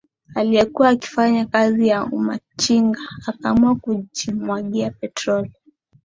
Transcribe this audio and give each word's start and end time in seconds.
aliyekuwa 0.35 0.89
akifanya 0.89 1.45
kazi 1.45 1.87
za 1.89 2.05
umachinga 2.05 2.99
akaamua 3.27 3.75
kujimwagia 3.75 4.91
petroli 4.91 5.51